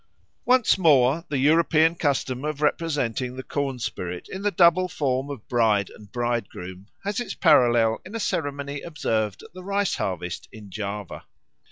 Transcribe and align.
Once 0.45 0.79
more, 0.79 1.25
the 1.29 1.37
European 1.37 1.93
custom 1.93 2.43
of 2.43 2.59
representing 2.59 3.35
the 3.35 3.43
corn 3.43 3.77
spirit 3.77 4.27
in 4.29 4.41
the 4.41 4.49
double 4.49 4.87
form 4.87 5.29
of 5.29 5.47
bride 5.47 5.91
and 5.91 6.11
bridegroom 6.11 6.87
has 7.03 7.19
its 7.19 7.35
parallel 7.35 8.01
in 8.03 8.15
a 8.15 8.19
ceremony 8.19 8.81
observed 8.81 9.43
at 9.43 9.53
the 9.53 9.63
rice 9.63 9.97
harvest 9.97 10.49
in 10.51 10.71
Java. 10.71 11.25